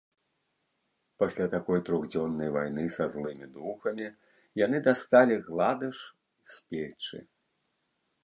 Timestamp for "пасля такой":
1.23-1.79